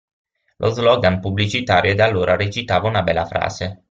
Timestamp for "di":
1.93-2.01